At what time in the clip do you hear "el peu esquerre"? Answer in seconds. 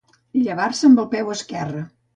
1.05-1.89